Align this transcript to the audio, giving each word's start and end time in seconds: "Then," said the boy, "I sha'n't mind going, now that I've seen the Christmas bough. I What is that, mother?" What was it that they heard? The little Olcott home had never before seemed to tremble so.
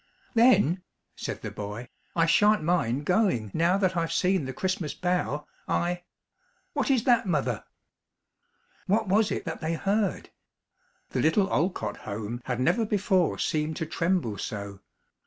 "Then," 0.33 0.81
said 1.15 1.43
the 1.43 1.51
boy, 1.51 1.87
"I 2.15 2.25
sha'n't 2.25 2.63
mind 2.63 3.05
going, 3.05 3.51
now 3.53 3.77
that 3.77 3.95
I've 3.95 4.11
seen 4.11 4.45
the 4.45 4.51
Christmas 4.51 4.95
bough. 4.95 5.45
I 5.67 6.01
What 6.73 6.89
is 6.89 7.03
that, 7.03 7.27
mother?" 7.27 7.65
What 8.87 9.07
was 9.07 9.29
it 9.29 9.45
that 9.45 9.61
they 9.61 9.75
heard? 9.75 10.31
The 11.11 11.21
little 11.21 11.53
Olcott 11.53 11.97
home 11.97 12.41
had 12.45 12.59
never 12.59 12.83
before 12.83 13.37
seemed 13.37 13.75
to 13.75 13.85
tremble 13.85 14.39
so. 14.39 14.79